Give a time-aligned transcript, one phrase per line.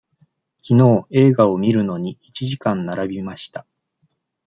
[0.63, 3.67] きのう映画を見るのに、一時間並びました。